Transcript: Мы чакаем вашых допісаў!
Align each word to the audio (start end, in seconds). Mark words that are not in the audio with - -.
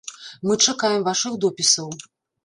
Мы 0.51 0.55
чакаем 0.69 1.03
вашых 1.07 1.35
допісаў! 1.43 1.93